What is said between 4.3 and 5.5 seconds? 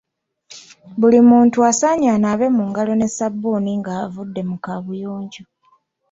mu kaabuyonjo.